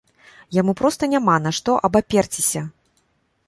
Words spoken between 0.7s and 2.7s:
проста няма на што абаперціся.